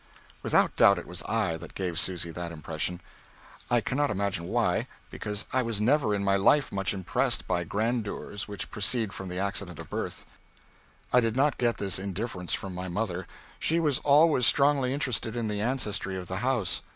Without 0.41 0.75
doubt 0.75 0.97
it 0.97 1.05
was 1.05 1.21
I 1.29 1.57
that 1.57 1.75
gave 1.75 1.99
Susy 1.99 2.31
that 2.31 2.51
impression. 2.51 3.01
I 3.69 3.81
cannot 3.81 4.09
imagine 4.09 4.47
why, 4.47 4.87
because 5.11 5.45
I 5.53 5.61
was 5.61 5.79
never 5.79 6.15
in 6.15 6.23
my 6.23 6.35
life 6.37 6.71
much 6.71 6.91
impressed 6.91 7.45
by 7.47 7.65
grandeurs 7.65 8.47
which 8.47 8.71
proceed 8.71 9.13
from 9.13 9.29
the 9.29 9.37
accident 9.37 9.77
of 9.77 9.91
birth. 9.91 10.25
I 11.13 11.19
did 11.19 11.35
not 11.35 11.59
get 11.59 11.77
this 11.77 11.99
indifference 11.99 12.53
from 12.55 12.73
my 12.73 12.87
mother. 12.87 13.27
She 13.59 13.79
was 13.79 13.99
always 13.99 14.47
strongly 14.47 14.91
interested 14.91 15.35
in 15.35 15.47
the 15.49 15.61
ancestry 15.61 16.17
of 16.17 16.27
the 16.27 16.37
house. 16.37 16.81